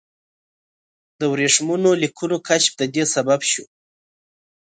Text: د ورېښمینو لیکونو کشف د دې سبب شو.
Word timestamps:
د 1.19 1.21
ورېښمینو 1.33 1.91
لیکونو 2.01 2.37
کشف 2.47 2.71
د 2.77 2.83
دې 2.93 3.03
سبب 3.13 3.39
شو. 3.51 3.63